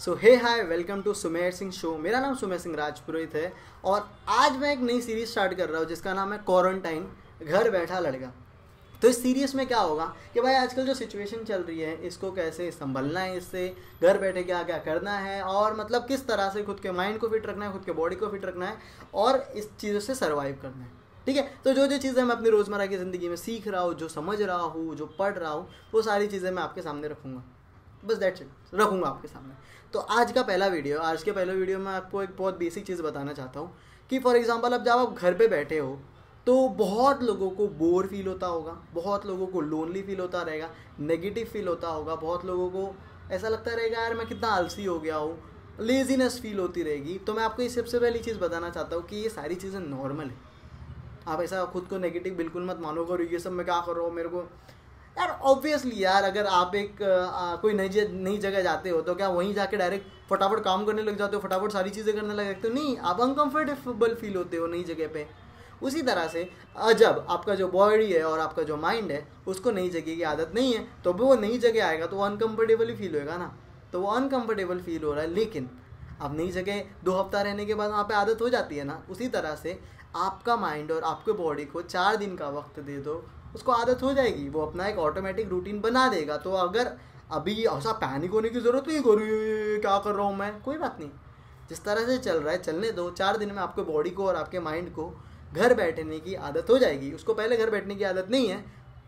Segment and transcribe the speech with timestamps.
[0.00, 3.52] So hey hi welcome to Sumer Singh show मेरा नाम सुमेर सिंह राजपुरोहित है
[3.84, 7.06] और आज मैं एक नई सीरीज़ स्टार्ट कर रहा हूँ, जिसका नाम है क्वारंटाइन
[7.42, 8.30] घर बैठा लड़का।
[9.02, 10.04] तो इस सीरीज़ में क्या होगा
[10.34, 14.42] कि भाई आजकल जो सिचुएशन चल रही है, इसको कैसे संभलना है, इससे घर बैठे
[14.42, 17.66] क्या क्या करना है और मतलब किस तरह से खुद के माइंड को फिट रखना
[17.66, 18.78] है, खुद के बॉडी को फिट रखना है
[19.14, 20.90] और इस चीज़ों से सर्वाइव करना है।
[21.26, 21.50] ठीक है?
[21.64, 24.40] तो जो जो चीज़ें मैं अपनी रोज़मर्रा की ज़िंदगी में सीख रहा हूँ, जो समझ
[24.42, 27.42] रहा हूँ, जो पढ़ रहा हूँ, वो सारी चीज़ें मैं आपके सामने रखूँगा।
[28.06, 29.54] बस दैट्स इट रखूँगा आपके सामने।
[29.94, 33.02] तो आज का पहला वीडियो आज के पहले वीडियो में आपको एक बहुत बेसिक चीज़
[33.02, 33.72] बताना चाहता हूँ
[34.10, 35.98] कि फॉर एग्ज़ाम्पल अब जब आप घर पे बैठे हो
[36.46, 40.68] तो बहुत लोगों को बोर फील होता होगा, बहुत लोगों को लोनली फील होता रहेगा
[41.00, 42.94] नेगेटिव फील होता होगा, बहुत लोगों को
[43.30, 45.38] ऐसा लगता रहेगा, यार, मैं कितना आलसी हो गया हूँ
[45.80, 49.16] लेजीनेस फील होती रहेगी। तो मैं आपको ये सबसे पहली चीज़ बताना चाहता हूँ कि
[49.16, 50.36] ये सारी चीज़ें नॉर्मल है।
[51.28, 54.04] आप ऐसा खुद को नेगेटिव बिल्कुल मत मानो करो ये सब मैं क्या कर रहा
[54.04, 54.46] हूँ, मेरे को
[55.16, 59.28] यार ऑब्वियसली यार अगर आप एक आ, कोई नई नई जगह जाते हो तो क्या
[59.28, 62.68] वहीं जाके डायरेक्ट फटाफट काम करने लग जाते हो फटाफट सारी चीज़ें करने लग जाते
[62.68, 62.74] हो?
[62.74, 65.26] नहीं आप अनकम्फर्टेबल फील होते हो नई जगह पे।
[65.82, 66.48] उसी तरह से
[66.94, 70.52] जब आपका जो बॉडी है और आपका जो माइंड है उसको नई जगह की आदत
[70.54, 73.52] नहीं है तो वो नई जगह आएगा तो वो अनकम्फर्टेबल ही फील होएगा ना।
[73.92, 75.70] तो वो अनकम्फर्टेबल फील हो रहा है लेकिन
[76.20, 79.02] अब नई जगह दो हफ़्ता रहने के बाद वहाँ पे आदत हो जाती है ना
[79.10, 79.78] उसी तरह से
[80.16, 83.14] आपका माइंड और आपके बॉडी को चार दिन का वक्त दे दो
[83.56, 86.92] उसको आदत हो जाएगी, वो अपना एक ऑटोमेटिक रूटीन बना देगा। तो अगर
[87.30, 90.60] अभी ऐसा पैनिक होने की ज़रूरत नहीं करूँ क्या कर रहा हूँ मैं?
[90.62, 91.10] कोई बात नहीं।
[91.68, 94.36] जिस तरह से चल रहा है, चलने दो। चार दिन में आपके बॉडी को और
[94.36, 95.12] आपके माइंड को
[95.54, 98.64] घर बैठने की आदत हो जाएगी। उसको पहले घर बैठने की आदत नहीं है।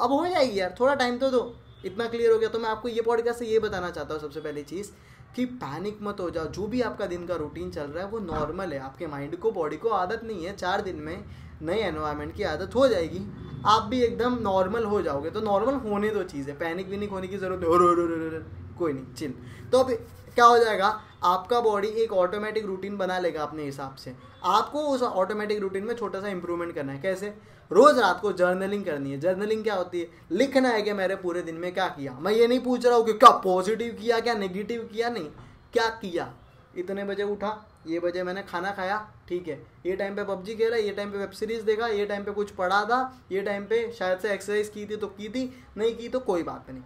[0.00, 1.42] अब हो जाएगी यार, थोड़ा टाइम तो दो।
[1.84, 4.40] इतना क्लियर हो गया तो मैं आपको ये पॉडकास्ट से ये बताना चाहता हूँ सबसे
[4.40, 4.90] पहली चीज़।
[5.36, 8.18] कि पैनिक मत हो जाओ। जो भी आपका दिन का रूटीन चल रहा है, वो
[8.18, 11.24] नॉर्मल है। आपके माइंड को बॉडी को आदत नहीं है। चार दिन में
[11.62, 13.20] नए एनवायरमेंट की आदत हो जाएगी।
[13.66, 17.08] आप भी एकदम नॉर्मल हो जाओगे। तो नॉर्मल होने दो चीज़। है पैनिक भी नहीं
[17.08, 19.34] होने की ज़रूरत कोई नहीं चिल
[19.72, 19.90] तो अब
[20.34, 21.00] क्या हो जाएगा?
[21.24, 24.14] आपका बॉडी एक ऑटोमेटिक रूटीन बना लेगा अपने हिसाब से.
[24.44, 27.00] आपको उस ऑटोमेटिक रूटीन में छोटा सा इंप्रूवमेंट करना है.
[27.00, 27.34] कैसे?
[27.70, 29.18] रोज रात को जर्नलिंग करनी है.
[29.20, 30.08] जर्नलिंग क्या होती है?
[30.32, 32.12] लिखना है कि मेरे पूरे दिन में क्या किया?
[32.20, 35.10] मैं ये नहीं पूछ रहा हूँ कि क्या पॉजिटिव किया, क्या नेगेटिव किया?
[35.10, 35.28] नहीं.
[35.72, 36.32] क्या किया?
[36.76, 37.48] इतने बजे उठा,
[37.86, 39.54] ये बजे मैंने खाना खाया, ठीक है.
[39.86, 42.50] ये टाइम पे पबजी खेला, ये टाइम पे वेब सीरीज़ देखा, ये टाइम पे कुछ
[42.50, 43.00] पढ़ा था,
[43.32, 45.44] ये टाइम पे शायद से एक्सरसाइज की थी तो की थी,
[45.76, 46.82] नहीं की तो कोई बात नहीं.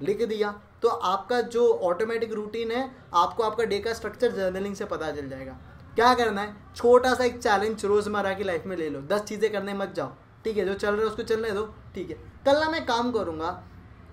[0.00, 4.84] लिख दिया तो आपका जो ऑटोमेटिक रूटीन है, आपको आपका डे का स्ट्रक्चर जर्नलिंग से
[4.84, 5.56] पता चल जाएगा।
[5.94, 6.54] क्या करना है?
[6.76, 10.10] छोटा सा एक चैलेंज रोज़मर्रा की लाइफ में ले लो। दस चीज़ें करने मत जाओ।
[10.44, 11.64] ठीक है, जो चल रहा है उसको चलने दो।
[11.94, 13.62] ठीक है। कल ना मैं काम करूँगा।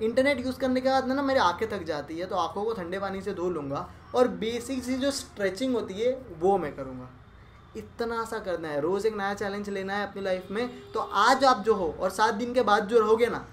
[0.02, 3.00] इंटरनेट यूज़ करने के बाद ना मेरी आँखें थक जाती है तो आँखों को ठंडे
[3.00, 7.10] पानी से धो लूँगा और बेसिक सी जो स्ट्रेचिंग होती है, वो मैं करूँगा।
[7.78, 11.44] इतना सा करना है। रोज़ एक नया चैलेंज लेना है अपनी लाइफ में। तो आज
[11.44, 13.46] आप जो हो और सात दिन के बाद जो रहोगे ना,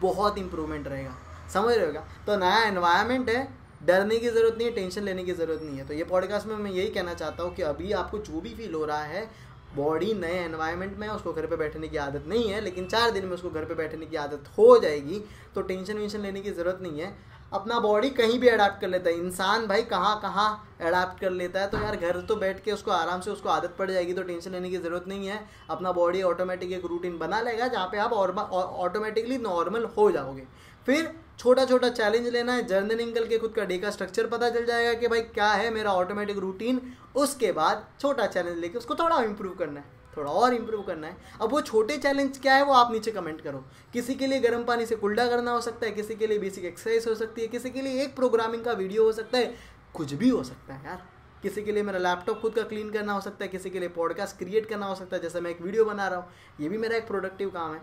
[0.00, 1.16] बहुत इंप्रूवमेंट रहेगा।
[1.52, 3.48] समझ रहे होगा तो नया एनवायरनमेंट है,
[3.82, 6.56] डरने की ज़रूरत नहीं है टेंशन लेने की ज़रूरत नहीं है। तो ये पॉडकास्ट में
[6.56, 9.28] मैं यही कहना चाहता हूँ कि अभी आपको जो भी फील हो रहा है
[9.76, 13.24] बॉडी नए एनवायरनमेंट में उसको घर पे बैठने की आदत नहीं है, लेकिन चार दिन
[13.26, 15.22] में उसको घर पे बैठने की आदत हो जाएगी
[15.54, 17.14] तो टेंशन वेंशन लेने की ज़रूरत नहीं है।
[17.52, 20.48] अपना बॉडी कहीं भी अडाप्ट कर लेता है। इंसान भाई कहाँ कहाँ
[20.80, 23.74] अडाप्ट कर लेता है तो यार घर तो बैठ के उसको आराम से उसको आदत
[23.78, 25.40] पड़ जाएगी तो टेंशन लेने की ज़रूरत नहीं है।
[25.70, 30.46] अपना बॉडी ऑटोमेटिक एक रूटीन बना लेगा, जहाँ पे आप ऑटोमेटिकली नॉर्मल हो जाओगे।
[30.86, 34.64] फिर छोटा छोटा चैलेंज लेना है जर्नलिंग करके खुद का डे का स्ट्रक्चर पता चल
[34.66, 36.80] जाएगा कि भाई क्या है मेरा ऑटोमेटिक रूटीन
[37.16, 39.86] उसके बाद छोटा चैलेंज लेके उसको थोड़ा इंप्रूव करना है,
[40.16, 43.40] थोड़ा और इंप्रूव करना है। अब वो छोटे चैलेंज क्या है, वो आप नीचे कमेंट
[43.40, 46.38] करो। किसी के लिए गर्म पानी से कुल्डा करना हो सकता है, किसी के लिए
[46.38, 49.54] बेसिक एक्सरसाइज हो सकती है, किसी के लिए एक प्रोग्रामिंग का वीडियो हो सकता है,
[49.94, 51.02] कुछ भी हो सकता है यार।
[51.42, 53.88] किसी के लिए मेरा लैपटॉप खुद का क्लीन करना हो सकता है, किसी के लिए
[53.88, 56.78] पॉडकास्ट क्रिएट करना हो सकता है, जैसे मैं एक वीडियो बना रहा हूँ, ये भी
[56.78, 57.80] मेरा एक प्रोडक्टिव काम है।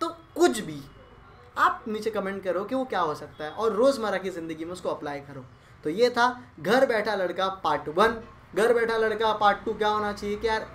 [0.00, 0.80] तो कुछ भी
[1.56, 4.72] आप नीचे कमेंट करो कि वो क्या हो सकता है, और रोज़मर्रा की ज़िंदगी में
[4.72, 5.44] उसको अप्लाई करो।
[5.84, 6.26] तो ये था
[6.60, 8.16] घर बैठा लड़का पार्ट वन
[8.54, 10.66] घर बैठा लड़का पार्ट टू क्या होना चाहिए कि यार,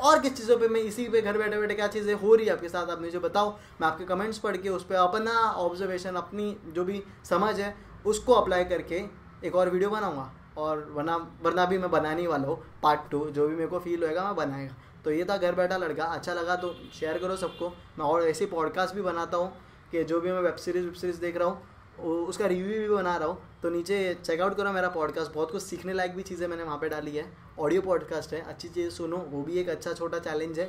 [0.00, 2.52] और किस चीज़ों पे मैं इसी पे घर बैठे बैठे क्या चीज़ें हो रही है
[2.52, 3.50] आपके साथ, आप मुझे बताओ।
[3.80, 7.74] मैं आपके कमेंट्स पढ़ के उस पर अपना ऑब्जर्वेशन अपनी जो भी समझ है,
[8.06, 9.02] उसको अप्लाई करके
[9.44, 13.48] एक और वीडियो बनाऊँगा। और वरना वरना भी मैं बनाने वाला हूँ। पार्ट टू जो
[13.48, 14.74] भी मेरे को फील होएगा, मैं बनाएगा।
[15.04, 18.46] तो ये था घर बैठा लड़का। अच्छा लगा तो शेयर करो सबको। मैं और ऐसे
[18.46, 19.52] पॉडकास्ट भी बनाता हूँ।
[19.90, 21.68] कि जो भी मैं वेब सीरीज़ वेब सीरीज़ देख रहा हूँ
[22.00, 25.92] उसका रिव्यू भी बना रहा हूँ तो नीचे चेकआउट करो मेरा पॉडकास्ट बहुत कुछ सीखने
[25.92, 27.24] लायक भी चीज़ें मैंने वहाँ पे डाली है।
[27.58, 30.66] ऑडियो पॉडकास्ट है, अच्छी चीज़ सुनो, वो भी एक अच्छा छोटा चैलेंज है।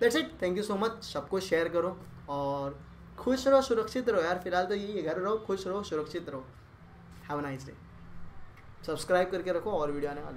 [0.00, 1.96] That's it thank you so much सबको शेयर करो
[2.28, 2.78] और
[3.18, 6.44] खुश रहो, सुरक्षित रहो यार। फ़िलहाल तो यही है, घर रहो, खुश रहो, सुरक्षित रहो।
[7.30, 7.72] हैव नाइस डे
[8.86, 10.34] सब्सक्राइब करके रखो और वीडियो आने वाले